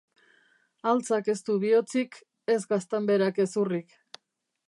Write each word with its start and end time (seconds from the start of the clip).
Haltzak 0.91 1.27
ez 1.33 1.35
du 1.49 1.57
bihotzik, 1.65 2.17
ez 2.55 2.59
gaztanberak 2.73 3.41
hezurrik. 3.45 3.97